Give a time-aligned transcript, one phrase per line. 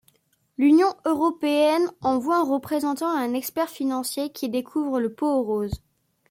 [0.57, 5.79] L’Union européenne envoie un représentant et un expert financier qui découvrent le pot-aux-roses.